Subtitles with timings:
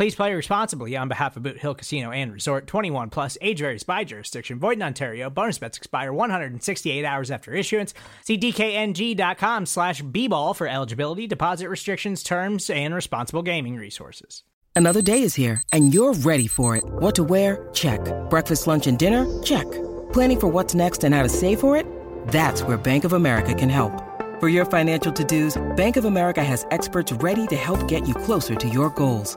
[0.00, 3.82] Please play responsibly on behalf of Boot Hill Casino and Resort 21 plus age varies
[3.82, 4.58] by jurisdiction.
[4.58, 5.28] Void in Ontario.
[5.28, 7.92] Bonus bets expire 168 hours after issuance.
[8.24, 14.42] See DKNG.com slash B ball for eligibility, deposit restrictions, terms, and responsible gaming resources.
[14.74, 16.84] Another day is here, and you're ready for it.
[16.86, 17.68] What to wear?
[17.74, 18.00] Check.
[18.30, 19.26] Breakfast, lunch, and dinner?
[19.42, 19.70] Check.
[20.14, 21.84] Planning for what's next and how to save for it?
[22.28, 24.02] That's where Bank of America can help.
[24.40, 28.54] For your financial to-dos, Bank of America has experts ready to help get you closer
[28.54, 29.36] to your goals.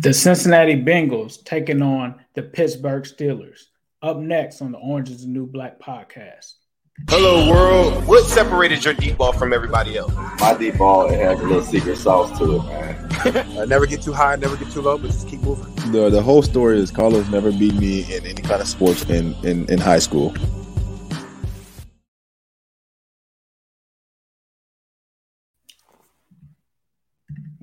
[0.00, 3.64] The Cincinnati Bengals taking on the Pittsburgh Steelers.
[4.02, 6.54] Up next on the Orange is the New Black podcast.
[7.08, 8.06] Hello, world.
[8.06, 10.12] What separated your deep ball from everybody else?
[10.40, 13.56] My deep ball it has a little secret sauce to it, man.
[13.58, 15.74] uh, never get too high, never get too low, but just keep moving.
[15.90, 19.34] The the whole story is Carlos never beat me in any kind of sports in
[19.44, 20.34] in, in high school.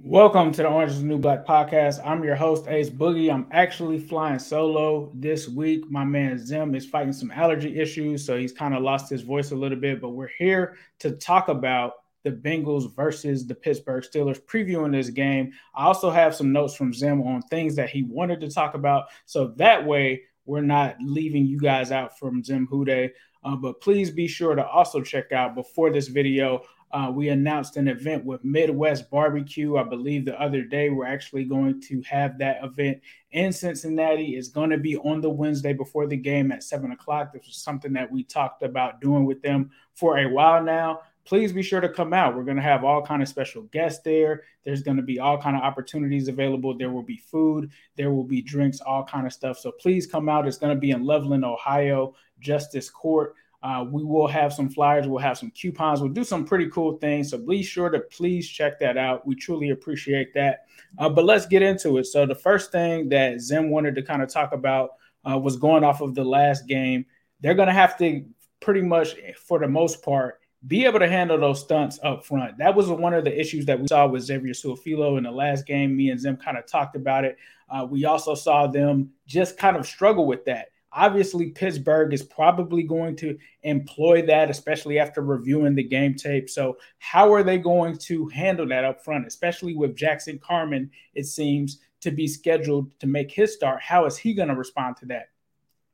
[0.09, 2.03] Welcome to the Orange is the New Black podcast.
[2.03, 3.31] I'm your host, Ace Boogie.
[3.31, 5.87] I'm actually flying solo this week.
[5.91, 9.51] My man Zim is fighting some allergy issues, so he's kind of lost his voice
[9.51, 10.01] a little bit.
[10.01, 11.93] But we're here to talk about
[12.23, 15.51] the Bengals versus the Pittsburgh Steelers, previewing this game.
[15.75, 19.09] I also have some notes from Zim on things that he wanted to talk about,
[19.27, 23.11] so that way we're not leaving you guys out from Zim Hude.
[23.43, 27.77] Uh, but please be sure to also check out before this video uh, we announced
[27.77, 29.77] an event with Midwest Barbecue.
[29.77, 32.99] I believe the other day we're actually going to have that event
[33.31, 34.35] in Cincinnati.
[34.35, 37.31] It's going to be on the Wednesday before the game at seven o'clock.
[37.31, 41.01] This was something that we talked about doing with them for a while now.
[41.25, 42.35] Please be sure to come out.
[42.35, 44.45] We're going to have all kind of special guests there.
[44.65, 46.75] There's going to be all kind of opportunities available.
[46.75, 49.59] There will be food, there will be drinks, all kind of stuff.
[49.59, 50.47] So please come out.
[50.47, 53.35] It's going to be in Loveland, Ohio, Justice Court.
[53.61, 56.97] Uh, we will have some flyers, we'll have some coupons, we'll do some pretty cool
[56.97, 57.31] things.
[57.31, 59.27] So be sure to please check that out.
[59.27, 60.65] We truly appreciate that.
[60.97, 62.05] Uh, but let's get into it.
[62.05, 64.91] So, the first thing that Zim wanted to kind of talk about
[65.29, 67.05] uh, was going off of the last game.
[67.41, 68.25] They're going to have to
[68.59, 72.57] pretty much, for the most part, be able to handle those stunts up front.
[72.57, 75.65] That was one of the issues that we saw with Xavier Su'a-Filo in the last
[75.65, 75.95] game.
[75.95, 77.37] Me and Zim kind of talked about it.
[77.69, 80.69] Uh, we also saw them just kind of struggle with that.
[80.91, 86.49] Obviously, Pittsburgh is probably going to employ that, especially after reviewing the game tape.
[86.49, 91.25] So, how are they going to handle that up front, especially with Jackson Carman, it
[91.25, 93.81] seems, to be scheduled to make his start?
[93.81, 95.29] How is he going to respond to that?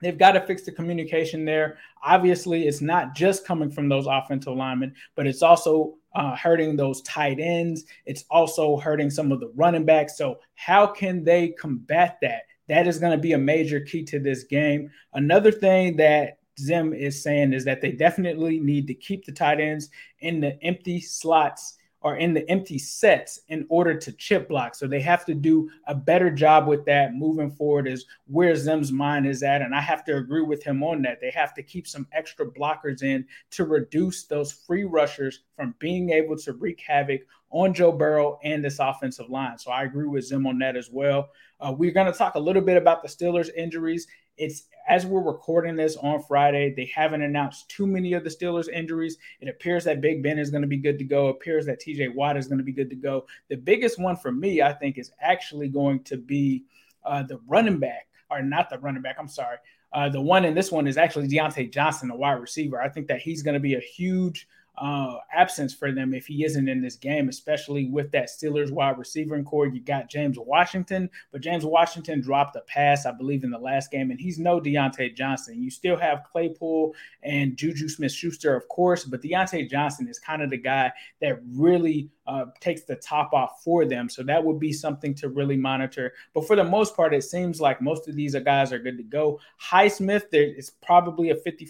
[0.01, 1.77] They've got to fix the communication there.
[2.03, 7.01] Obviously, it's not just coming from those offensive linemen, but it's also uh, hurting those
[7.01, 7.85] tight ends.
[8.05, 10.17] It's also hurting some of the running backs.
[10.17, 12.43] So, how can they combat that?
[12.67, 14.91] That is going to be a major key to this game.
[15.13, 19.59] Another thing that Zim is saying is that they definitely need to keep the tight
[19.59, 19.89] ends
[20.19, 24.75] in the empty slots or in the empty sets in order to chip block.
[24.75, 28.91] So they have to do a better job with that moving forward, is where Zim's
[28.91, 29.63] mind is at.
[29.63, 31.19] And I have to agree with him on that.
[31.19, 36.11] They have to keep some extra blockers in to reduce those free rushers from being
[36.11, 39.57] able to wreak havoc on Joe Burrow and this offensive line.
[39.57, 41.29] So I agree with Zim on that as well.
[41.59, 44.07] Uh, we're going to talk a little bit about the Steelers' injuries.
[44.37, 48.69] It's as we're recording this on Friday, they haven't announced too many of the Steelers'
[48.69, 49.17] injuries.
[49.39, 51.29] It appears that Big Ben is going to be good to go.
[51.29, 53.25] It appears that TJ Watt is going to be good to go.
[53.49, 56.65] The biggest one for me, I think, is actually going to be
[57.03, 59.15] uh, the running back, or not the running back.
[59.17, 59.57] I'm sorry.
[59.93, 62.81] Uh, the one in this one is actually Diontae Johnson, the wide receiver.
[62.81, 66.43] I think that he's going to be a huge uh, absence for them if he
[66.43, 69.67] isn't in this game, especially with that Steelers wide receiver corps.
[69.67, 73.91] You got James Washington, but James Washington dropped a pass, I believe, in the last
[73.91, 75.61] game, and he's no Diontae Johnson.
[75.61, 80.41] You still have Claypool and Juju Smith Schuster, of course, but Diontae Johnson is kind
[80.41, 80.91] of the guy
[81.21, 84.09] that really uh, takes the top off for them.
[84.09, 86.13] So that would be something to really monitor.
[86.33, 89.03] But for the most part, it seems like most of these guys are good to
[89.03, 89.39] go.
[89.61, 91.65] Highsmith, there is probably a 50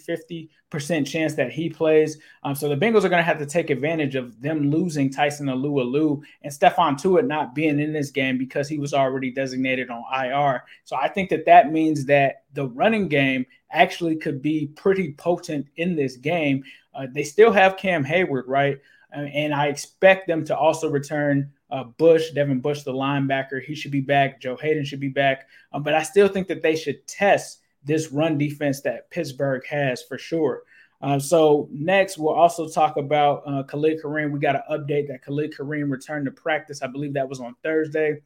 [0.72, 2.18] 50% chance that he plays.
[2.42, 5.46] Um, so the Bengals are going to have to take advantage of them losing Tyson
[5.46, 10.04] Alualu and Stephon Tuitt not being in this game because he was already designated on
[10.12, 10.64] IR.
[10.84, 15.66] So I think that that means that the running game actually could be pretty potent
[15.76, 16.64] in this game.
[16.94, 18.78] Uh, they still have Cam Heyward, right?
[19.24, 23.62] And I expect them to also return uh, Bush, Devin Bush, the linebacker.
[23.62, 24.40] He should be back.
[24.40, 25.48] Joe Haden should be back.
[25.72, 30.02] Um, but I still think that they should test this run defense that Pittsburgh has
[30.02, 30.62] for sure.
[31.00, 34.30] Uh, so next, we'll also talk about uh, Khalid Kareem.
[34.30, 36.82] We got an update that Khalid Kareem returned to practice.
[36.82, 38.22] I believe that was on Thursday.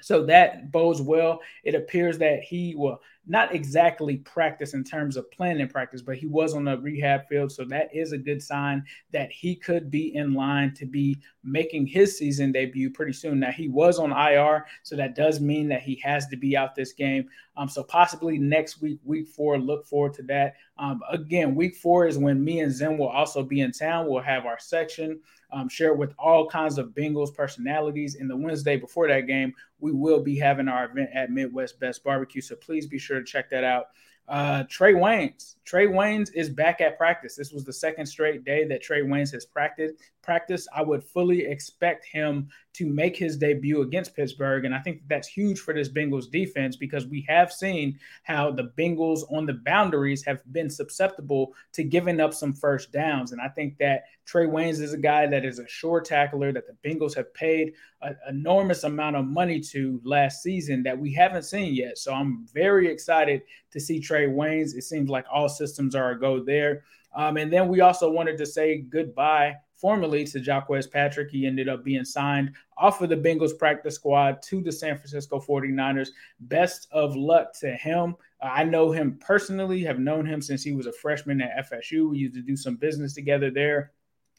[0.00, 1.40] So that bodes well.
[1.62, 6.26] It appears that he will not exactly practice in terms of planning practice, but he
[6.26, 7.50] was on the rehab field.
[7.50, 11.86] So that is a good sign that he could be in line to be making
[11.86, 13.40] his season debut pretty soon.
[13.40, 16.74] Now, he was on IR, so that does mean that he has to be out
[16.74, 17.28] this game.
[17.56, 20.54] Um, so possibly next week, week four, look forward to that.
[20.78, 24.06] Um, again, week four is when me and Zen will also be in town.
[24.08, 25.20] We'll have our section
[25.54, 28.16] um, share it with all kinds of Bengals personalities.
[28.16, 32.02] And the Wednesday before that game, we will be having our event at Midwest Best
[32.02, 32.40] Barbecue.
[32.40, 33.86] So please be sure to check that out.
[34.28, 35.56] Uh, Trae Waynes.
[35.66, 37.36] Trae Waynes is back at practice.
[37.36, 39.94] This was the second straight day that Trae Waynes has practiced.
[40.22, 40.66] Practice.
[40.74, 45.28] I would fully expect him to make his debut against Pittsburgh, and I think that's
[45.28, 50.24] huge for this Bengals defense because we have seen how the Bengals on the boundaries
[50.24, 54.80] have been susceptible to giving up some first downs, and I think that Trae Waynes
[54.80, 58.84] is a guy that is a sure tackler that the Bengals have paid an enormous
[58.84, 61.98] amount of money to last season that we haven't seen yet.
[61.98, 64.74] So I'm very excited to see Trae Waynes.
[64.74, 66.84] It seems like all systems are a go there.
[67.14, 71.30] Um, and then we also wanted to say goodbye formally to Jacques Patrick.
[71.30, 75.38] He ended up being signed off of the Bengals practice squad to the San Francisco
[75.38, 76.08] 49ers.
[76.40, 78.16] Best of luck to him.
[78.42, 82.10] I know him personally, have known him since he was a freshman at FSU.
[82.10, 83.92] We used to do some business together there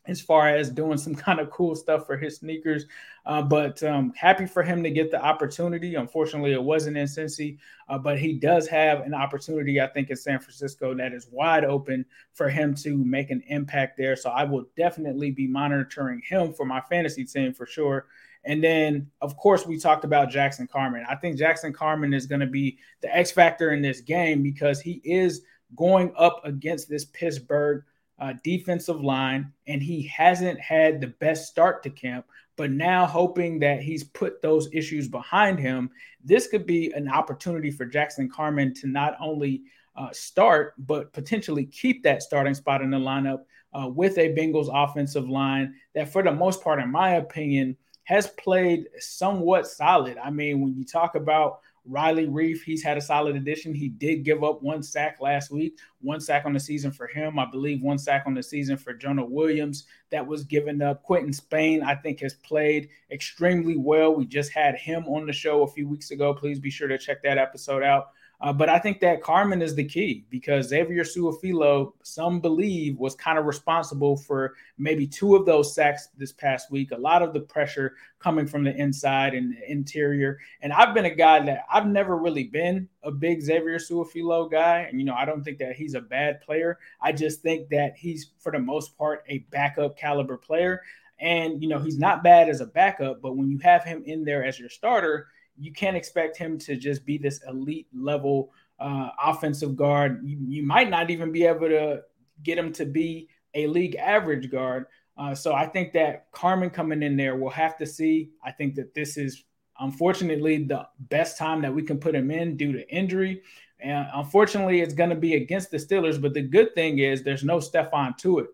[0.07, 2.86] as far as doing some kind of cool stuff for his sneakers.
[3.25, 5.96] Uh, but um, happy for him to get the opportunity.
[5.96, 7.57] Unfortunately, it wasn't in Cincy,
[7.90, 11.66] uh, but he does have an opportunity, I think, in San Francisco that is wide
[11.66, 14.16] open for him to make an impact there.
[14.16, 18.08] So I will definitely be monitoring him for my fantasy team for sure.
[18.44, 21.04] And then, of course, we talked about Jackson Carman.
[21.10, 24.80] I think Jackson Carman is going to be the X factor in this game because
[24.80, 25.42] he is
[25.75, 27.84] going up against this Pittsburgh
[28.20, 32.26] uh, defensive line, and he hasn't had the best start to camp.
[32.58, 35.90] But now, hoping that he's put those issues behind him,
[36.24, 39.64] this could be an opportunity for Jackson Carman to not only
[39.98, 43.40] uh, start, but potentially keep that starting spot in the lineup
[43.74, 47.75] uh, with a Bengals offensive line that, for the most part, in my opinion,
[48.06, 50.18] has played somewhat solid.
[50.18, 53.74] I mean, when you talk about Riley Reiff, he's had a solid addition.
[53.74, 57.38] He did give up one sack last week, one sack on the season for him.
[57.38, 61.04] I believe one sack on the season for Jonah Williams that was given up.
[61.04, 64.15] Quinton Spain, I think, has played extremely well.
[64.15, 66.34] We just had him on the show a few weeks ago.
[66.34, 68.08] Please be sure to check that episode out.
[68.42, 73.15] Uh, but I think that Carman is the key because Xavier Su'a-Filo, some believe, was
[73.15, 76.92] kind of responsible for maybe two of those sacks this past week.
[76.92, 80.39] A lot of the pressure coming from the inside and the interior.
[80.62, 84.88] And I've been a guy that I've never really been a big Xavier Su'a-Filo guy.
[84.89, 86.77] And, you know, I don't think that he's a bad player.
[87.01, 90.82] I just think that he's, for the most part, a backup caliber player.
[91.20, 94.25] And, you know, he's not bad as a backup, but when you have him in
[94.25, 95.27] there as your starter,
[95.58, 100.22] you can't expect him to just be this elite level uh, offensive guard.
[100.24, 102.02] You, you, might not even be able to
[102.44, 104.86] get him to be a league average guard.
[105.18, 108.32] Uh, so I think that Carman coming in there, we'll have to see.
[108.44, 109.46] I think that this is
[109.80, 113.42] unfortunately the best time that we can put him in due to injury.
[113.80, 116.22] And unfortunately, it's going to be against the Steelers.
[116.22, 118.48] But the good thing is there's no Stephon Tuitt.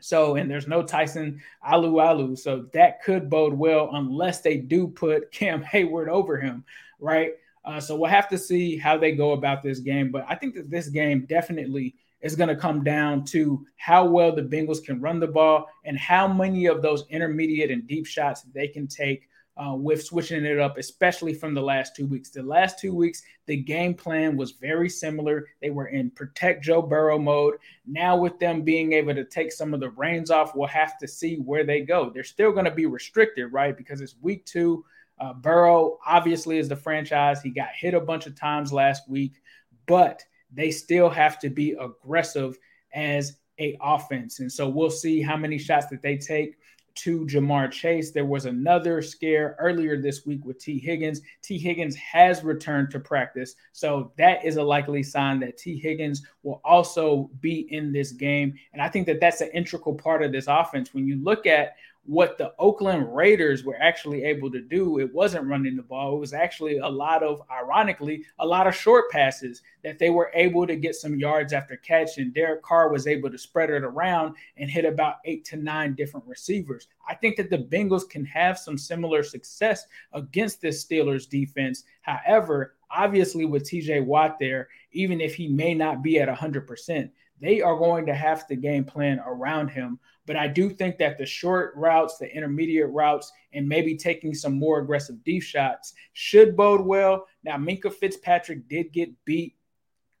[0.00, 2.38] So, and there's no Tyson Alualu.
[2.38, 6.64] So that could bode well unless they do put Cam Heyward over him,
[7.00, 7.32] right?
[7.64, 10.10] Uh, so we'll have to see how they go about this game.
[10.10, 14.34] But I think that this game definitely is going to come down to how well
[14.34, 18.42] the Bengals can run the ball and how many of those intermediate and deep shots
[18.54, 19.27] they can take
[19.58, 22.30] uh, with switching it up, especially from the last two weeks.
[22.30, 25.46] The last two weeks, the game plan was very similar.
[25.60, 27.54] They were in protect Joe Burrow mode.
[27.84, 31.08] Now, with them being able to take some of the reins off, we'll have to
[31.08, 32.10] see where they go.
[32.10, 33.76] They're still going to be restricted, right?
[33.76, 34.84] Because it's week two.
[35.18, 37.42] Uh, Burrow obviously is the franchise.
[37.42, 39.42] He got hit a bunch of times last week,
[39.86, 40.22] but
[40.52, 42.56] they still have to be aggressive
[42.94, 44.38] as a offense.
[44.38, 46.57] And so we'll see how many shots that they take
[46.98, 48.10] to Ja'Marr Chase.
[48.10, 51.20] There was another scare earlier this week with Tee Higgins.
[51.42, 53.54] Tee Higgins has returned to practice.
[53.72, 58.54] So that is a likely sign that Tee Higgins will also be in this game.
[58.72, 60.92] And I think that that's an integral part of this offense.
[60.92, 61.76] When you look at
[62.08, 66.16] what the Oakland Raiders were actually able to do, it wasn't running the ball.
[66.16, 70.30] It was actually a lot of, ironically, a lot of short passes that they were
[70.32, 72.16] able to get some yards after catch.
[72.16, 75.94] And Derek Carr was able to spread it around and hit about eight to nine
[75.94, 76.88] different receivers.
[77.06, 79.84] I think that the Bengals can have some similar success
[80.14, 81.84] against this Steelers defense.
[82.00, 87.10] However, obviously, with TJ Watt there, even if he may not be at 100%,
[87.40, 89.98] they are going to have to game plan around him.
[90.26, 94.58] But I do think that the short routes, the intermediate routes, and maybe taking some
[94.58, 97.26] more aggressive deep shots should bode well.
[97.44, 99.54] Now, Minkah Fitzpatrick did get beat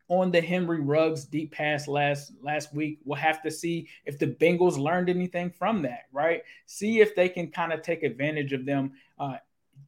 [0.08, 3.00] on the Henry Ruggs deep pass last last week.
[3.04, 6.42] We'll have to see if the Bengals learned anything from that, right?
[6.66, 9.36] See if they can kind of take advantage of them uh,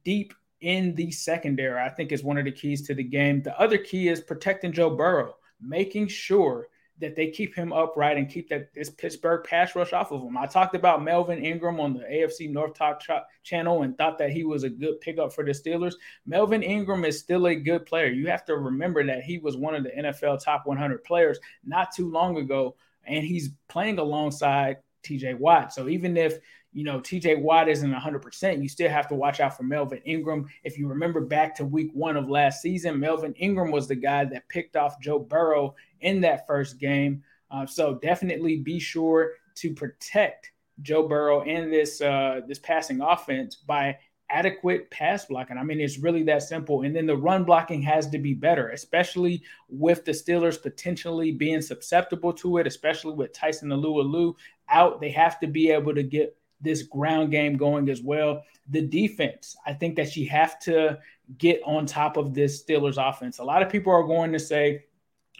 [0.03, 1.81] deep in the secondary.
[1.81, 3.41] I think is one of the keys to the game.
[3.41, 6.67] The other key is protecting Joe Burrow, making sure
[7.01, 10.37] that they keep him upright and keep that this Pittsburgh pass rush off of him.
[10.37, 13.09] I talked about Melvin Ingram on the AFC North Talk ch-
[13.43, 15.95] channel and thought that he was a good pickup for the Steelers.
[16.25, 18.07] Melvin Ingram is still a good player.
[18.07, 21.89] You have to remember that he was one of the NFL top 100 players not
[21.93, 25.73] too long ago, and he's playing alongside TJ Watt.
[25.73, 26.39] So even if
[26.73, 28.61] you know, TJ Watt isn't 100%.
[28.61, 30.47] You still have to watch out for Melvin Ingram.
[30.63, 34.23] If you remember back to week one of last season, Melvin Ingram was the guy
[34.25, 37.23] that picked off Joe Burrow in that first game.
[37.49, 43.55] Uh, so definitely be sure to protect Joe Burrow and this uh, this passing offense
[43.55, 43.97] by
[44.31, 45.57] adequate pass blocking.
[45.57, 46.83] I mean, it's really that simple.
[46.83, 51.61] And then the run blocking has to be better, especially with the Steelers potentially being
[51.61, 54.35] susceptible to it, especially with Tyson Alualu
[54.71, 55.01] out.
[55.01, 58.43] They have to be able to get this ground game going as well.
[58.69, 60.99] The defense, I think that you have to
[61.37, 63.39] get on top of this Steelers offense.
[63.39, 64.85] A lot of people are going to say,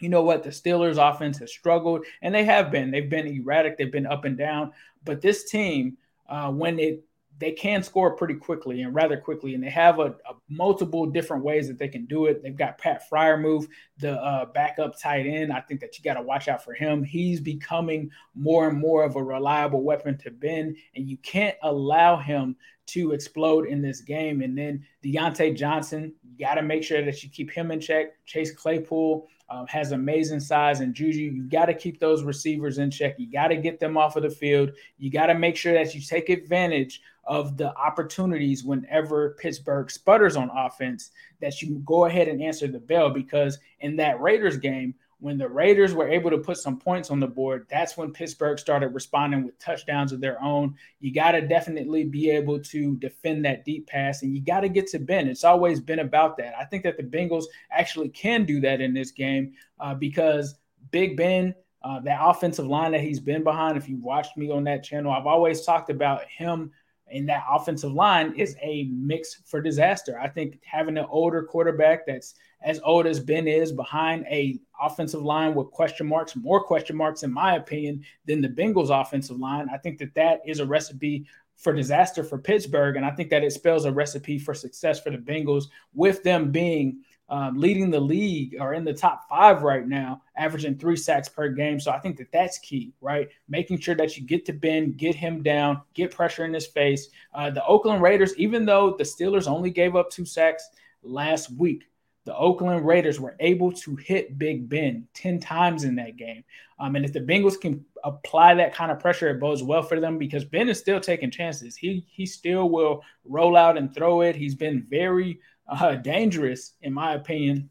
[0.00, 2.90] you know what, the Steelers offense has struggled, and they have been.
[2.90, 4.72] They've been erratic, they've been up and down.
[5.04, 5.96] But this team,
[6.28, 7.04] uh, when it
[7.38, 11.42] they can score pretty quickly and rather quickly, and they have a, a, multiple different
[11.42, 12.42] ways that they can do it.
[12.42, 13.66] They've got Pat Freiermuth,
[13.98, 15.52] the uh, backup tight end.
[15.52, 17.02] I think that you got to watch out for him.
[17.02, 22.16] He's becoming more and more of a reliable weapon to bend, and you can't allow
[22.16, 24.42] him to explode in this game.
[24.42, 28.24] And then Diontae Johnson, you got to make sure that you keep him in check.
[28.24, 31.20] Chase Claypool, um, has amazing size and juju.
[31.20, 33.16] You got to keep those receivers in check.
[33.18, 34.70] You got to get them off of the field.
[34.98, 40.36] You got to make sure that you take advantage of the opportunities whenever Pittsburgh sputters
[40.36, 43.10] on offense, that you go ahead and answer the bell.
[43.10, 47.20] Because in that Raiders game, when the Raiders were able to put some points on
[47.20, 50.74] the board, that's when Pittsburgh started responding with touchdowns of their own.
[50.98, 54.68] You got to definitely be able to defend that deep pass and you got to
[54.68, 55.28] get to Ben.
[55.28, 56.54] It's always been about that.
[56.58, 60.56] I think that the Bengals actually can do that in this game uh, because
[60.90, 64.64] Big Ben, uh, that offensive line that he's been behind, if you watched me on
[64.64, 66.72] that channel, I've always talked about him
[67.12, 70.18] and that offensive line is a mix for disaster.
[70.18, 75.22] I think having an older quarterback that's as old as Ben is behind a offensive
[75.22, 79.68] line with question marks, more question marks in my opinion than the Bengals offensive line.
[79.72, 81.26] I think that that is a recipe
[81.56, 85.10] for disaster for Pittsburgh and I think that it spells a recipe for success for
[85.10, 87.02] the Bengals with them being
[87.32, 91.48] um, leading the league or in the top five right now, averaging three sacks per
[91.48, 91.80] game.
[91.80, 93.26] So I think that that's key, right?
[93.48, 97.08] Making sure that you get to Ben, get him down, get pressure in his face.
[97.32, 100.68] Uh, the Oakland Raiders, even though the Steelers only gave up two sacks
[101.02, 101.84] last week,
[102.24, 106.44] the Oakland Raiders were able to hit Big Ben 10 times in that game.
[106.78, 110.00] Um, and if the Bengals can apply that kind of pressure, it bodes well for
[110.00, 111.76] them because Ben is still taking chances.
[111.76, 114.36] He he still will roll out and throw it.
[114.36, 117.70] He's been very uh, dangerous, in my opinion,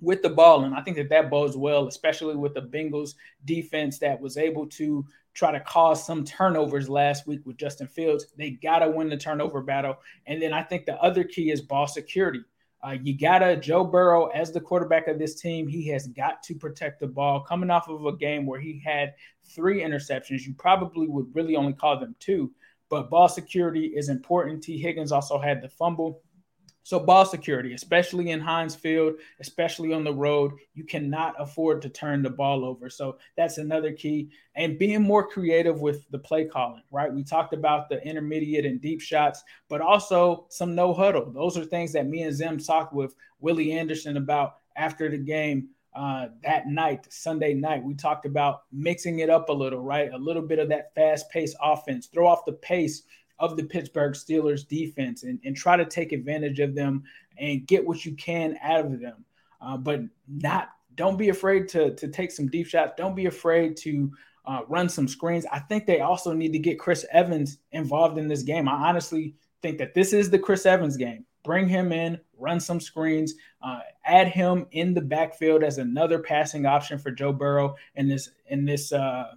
[0.00, 0.64] with the ball.
[0.64, 3.14] And I think that that bodes well, especially with the Bengals
[3.44, 8.26] defense that was able to try to cause some turnovers last week with Justin Fields.
[8.36, 9.98] They got to win the turnover battle.
[10.26, 12.40] And then I think the other key is ball security.
[12.86, 15.66] Uh, you gotta Joe Burrow as the quarterback of this team.
[15.66, 17.40] He has got to protect the ball.
[17.40, 21.72] Coming off of a game where he had three interceptions, you probably would really only
[21.72, 22.52] call them two.
[22.88, 24.62] But ball security is important.
[24.62, 26.22] Tee Higgins also had the fumble.
[26.88, 31.90] So ball security, especially in Heinz Field, especially on the road, you cannot afford to
[31.90, 32.88] turn the ball over.
[32.88, 34.30] So that's another key.
[34.54, 37.12] And being more creative with the play calling, right?
[37.12, 41.30] We talked about the intermediate and deep shots, but also some no huddle.
[41.30, 45.68] Those are things that me and Zim talked with Willie Anderson about after the game.
[45.94, 50.10] Uh, that night, Sunday night, we talked about mixing it up a little, right?
[50.14, 53.02] A little bit of that fast paced offense, throw off the pace
[53.38, 57.04] of the Pittsburgh Steelers defense and, and try to take advantage of them
[57.38, 59.24] and get what you can out of them.
[59.60, 62.92] Uh, but not don't be afraid to, to take some deep shots.
[62.96, 64.10] Don't be afraid to
[64.44, 65.46] uh, run some screens.
[65.52, 68.68] I think they also need to get Chris Evans involved in this game.
[68.68, 71.24] I honestly think that this is the Chris Evans game.
[71.44, 76.66] Bring him in, run some screens, uh, add him in the backfield as another passing
[76.66, 79.32] option for Joe Burrow in this in this uh,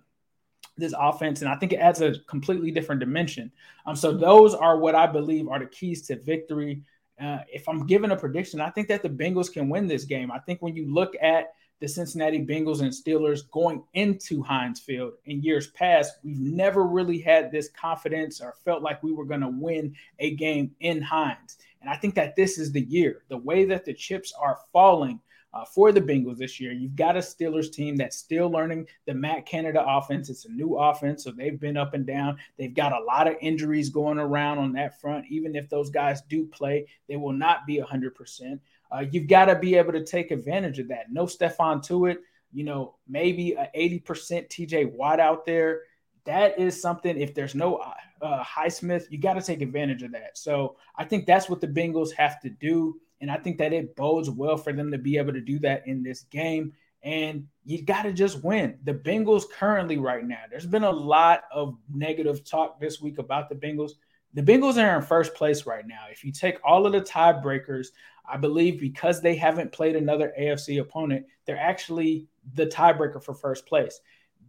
[0.77, 3.51] this offense, and I think it adds a completely different dimension.
[3.85, 6.81] Um, so those are what I believe are the keys to victory.
[7.21, 10.31] Uh, if I'm giving a prediction, I think that the Bengals can win this game.
[10.31, 15.13] I think when you look at the Cincinnati Bengals and Steelers going into Heinz Field
[15.25, 19.41] in years past, we've never really had this confidence or felt like we were going
[19.41, 21.57] to win a game in Heinz.
[21.81, 23.23] And I think that this is the year.
[23.29, 25.19] The way that the chips are falling
[25.53, 26.71] uh, for the Bengals this year.
[26.71, 30.29] You've got a Steelers team that's still learning the Matt Canada offense.
[30.29, 32.37] It's a new offense, so they've been up and down.
[32.57, 35.25] They've got a lot of injuries going around on that front.
[35.29, 38.59] Even if those guys do play, they will not be 100%.
[38.91, 41.11] Uh, you've got to be able to take advantage of that.
[41.11, 42.17] No Stephon Tuitt,
[42.51, 44.03] you know, maybe a 80%
[44.49, 45.81] TJ Watt out there.
[46.25, 47.77] That is something, if there's no
[48.21, 50.37] uh, Highsmith, you got to take advantage of that.
[50.37, 52.99] So I think that's what the Bengals have to do.
[53.21, 55.87] And I think that it bodes well for them to be able to do that
[55.87, 56.73] in this game.
[57.03, 58.77] And you got to just win.
[58.83, 63.49] The Bengals currently, right now, there's been a lot of negative talk this week about
[63.49, 63.91] the Bengals.
[64.33, 66.05] The Bengals are in first place right now.
[66.11, 67.87] If you take all of the tiebreakers,
[68.27, 73.65] I believe because they haven't played another AFC opponent, they're actually the tiebreaker for first
[73.65, 73.99] place.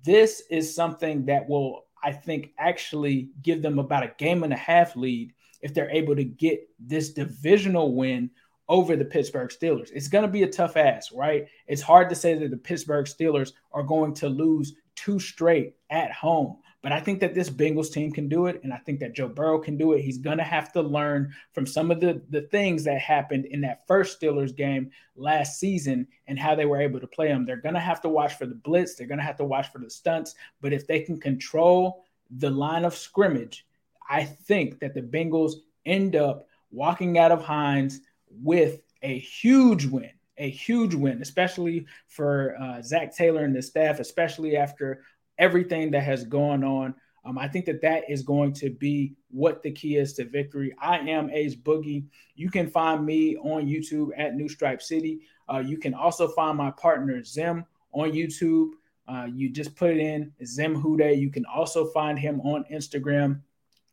[0.04, 4.56] This is something that will, I think, actually give them about a game and a
[4.56, 8.30] half lead if they're able to get this divisional win
[8.68, 9.90] over the Pittsburgh Steelers.
[9.92, 11.46] It's going to be a tough ass, right?
[11.66, 16.12] It's hard to say that the Pittsburgh Steelers are going to lose two straight at
[16.12, 16.58] home.
[16.82, 18.60] But I think that this Bengals team can do it.
[18.64, 20.02] And I think that Joe Burrow can do it.
[20.02, 23.60] He's going to have to learn from some of the, the things that happened in
[23.60, 27.46] that first Steelers game last season and how they were able to play them.
[27.46, 29.70] They're going to have to watch for the blitz, they're going to have to watch
[29.70, 30.34] for the stunts.
[30.60, 33.64] But if they can control the line of scrimmage,
[34.10, 35.52] I think that the Bengals
[35.86, 38.00] end up walking out of Heinz
[38.40, 44.00] with a huge win, a huge win, especially for uh, Zac Taylor and the staff,
[44.00, 45.02] especially after
[45.38, 46.94] everything that has gone on.
[47.24, 50.74] Um, I think that that is going to be what the key is to victory.
[50.80, 52.04] I am Ace Boogie.
[52.34, 55.20] You can find me on YouTube at New Stripe City.
[55.52, 58.70] Uh, you can also find my partner Zim on YouTube.
[59.06, 61.18] Uh, you just put it in Zim Hude.
[61.18, 63.40] You can also find him on Instagram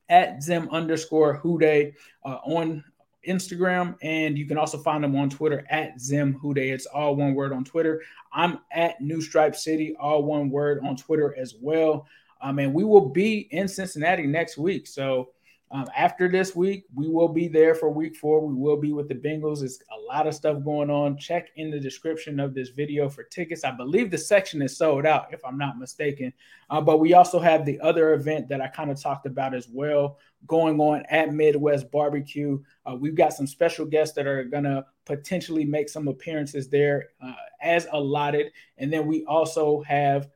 [0.09, 1.93] at Zim underscore Hude
[2.25, 2.83] uh, on
[3.27, 6.57] Instagram, and you can also find them on Twitter at Zim Hude.
[6.57, 8.01] It's all one word on Twitter.
[8.31, 12.07] I'm at New Stripe City, all one word on Twitter as well.
[12.41, 14.87] Um, and we will be in Cincinnati next week.
[14.87, 15.29] So
[15.71, 18.45] um, after this week, we will be there for week four.
[18.45, 19.61] We will be with the Bengals.
[19.61, 21.17] It's a lot of stuff going on.
[21.17, 23.63] Check in the description of this video for tickets.
[23.63, 26.33] I believe the section is sold out, if I'm not mistaken.
[26.71, 29.67] Uh, but we also have the other event that I kind of talked about as
[29.67, 32.59] well going on at Midwest Barbecue.
[32.85, 37.09] Uh, we've got some special guests that are going to potentially make some appearances there
[37.23, 38.51] uh, as allotted.
[38.77, 40.29] And then we also have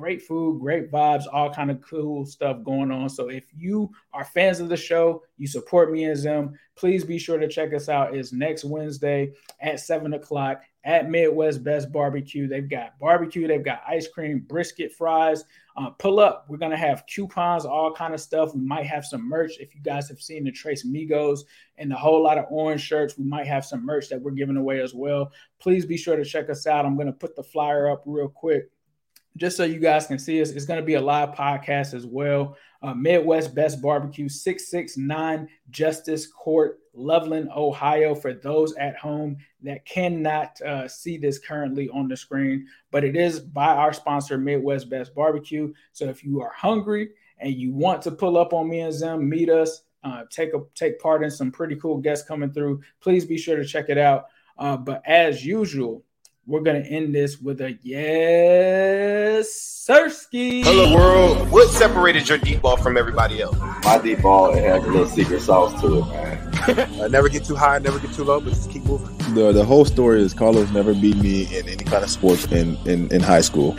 [0.00, 3.08] great food, great vibes, all kind of cool stuff going on.
[3.10, 7.18] So if you are fans of the show, you support me as them, please be
[7.18, 8.16] sure to check us out.
[8.16, 12.48] It's next Wednesday at seven o'clock at Midwest Best Barbecue.
[12.48, 15.44] They've got barbecue, they've got ice cream, brisket, fries.
[15.80, 16.44] Uh, pull up.
[16.48, 18.54] We're gonna have coupons, all kind of stuff.
[18.54, 19.52] We might have some merch.
[19.60, 21.40] If you guys have seen the Trace Migos
[21.78, 24.58] and a whole lot of orange shirts, we might have some merch that we're giving
[24.58, 25.32] away as well.
[25.58, 26.84] Please be sure to check us out.
[26.84, 28.70] I'm gonna put the flyer up real quick
[29.36, 32.04] just so you guys can see us, it's going to be a live podcast as
[32.04, 32.56] well.
[32.82, 40.60] Uh, Midwest Best Barbecue, 669 Justice Court, Loveland, Ohio, for those at home that cannot
[40.62, 42.66] uh, see this currently on the screen.
[42.90, 45.72] But it is by our sponsor, Midwest Best Barbecue.
[45.92, 49.28] So if you are hungry and you want to pull up on me and Zim,
[49.28, 52.80] meet us uh, take a take part in some pretty cool guests coming through.
[53.00, 54.26] Please be sure to check it out.
[54.58, 56.04] Uh, but as usual,
[56.46, 59.48] we're gonna end this with a yes,
[59.88, 60.64] Sirski.
[60.64, 61.50] Hello, world.
[61.50, 63.58] What separated your deep ball from everybody else?
[63.84, 66.29] My deep ball it has a little secret sauce to it, man.
[66.68, 69.16] Uh, never get too high, never get too low, but just keep moving.
[69.34, 72.76] The the whole story is Carlos never beat me in any kind of sports in
[72.86, 73.76] in, in high school.